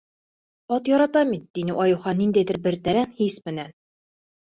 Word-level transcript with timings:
—Ат 0.77 0.83
яратам 0.93 1.27
мин,— 1.35 1.45
тине 1.59 1.77
Айыухан 1.85 2.19
ниндәйҙер 2.25 2.63
бер 2.67 2.81
тәрән 2.91 3.17
хис 3.23 3.41
менән. 3.49 3.75